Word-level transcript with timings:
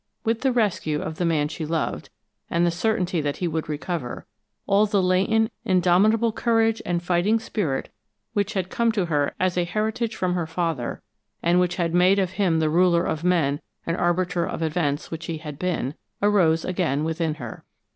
With 0.23 0.41
the 0.41 0.51
rescue 0.51 0.99
of 0.99 1.17
the 1.17 1.25
man 1.25 1.47
she 1.47 1.63
loved, 1.63 2.09
and 2.49 2.65
the 2.65 2.71
certainty 2.71 3.21
that 3.21 3.37
he 3.37 3.47
would 3.47 3.69
recover, 3.69 4.25
all 4.65 4.87
the 4.87 4.99
latent, 4.99 5.51
indomitable 5.63 6.31
courage 6.31 6.81
and 6.87 7.03
fighting 7.03 7.37
spirit 7.39 7.89
which 8.33 8.53
had 8.55 8.71
come 8.71 8.91
to 8.93 9.05
her 9.05 9.35
as 9.39 9.57
an 9.57 9.67
heritage 9.67 10.15
from 10.15 10.33
her 10.33 10.47
father, 10.47 11.03
and 11.43 11.59
which 11.59 11.75
had 11.75 11.93
made 11.93 12.17
of 12.17 12.31
him 12.31 12.57
the 12.57 12.67
ruler 12.71 13.05
of 13.05 13.23
men 13.23 13.61
and 13.85 13.95
arbiter 13.95 14.43
of 14.43 14.63
events 14.63 15.11
which 15.11 15.27
he 15.27 15.37
had 15.37 15.59
been, 15.59 15.93
arose 16.23 16.65
again 16.65 17.03
within 17.03 17.35
her. 17.35 17.63